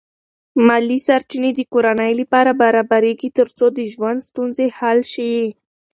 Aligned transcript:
مالی 0.67 0.97
سرچینې 1.07 1.51
د 1.55 1.59
کورنۍ 1.73 2.11
لپاره 2.21 2.51
برابرېږي 2.61 3.29
ترڅو 3.37 3.65
د 3.77 3.79
ژوند 3.91 4.19
ستونزې 4.29 4.67
حل 4.77 4.99
شي. 5.13 5.35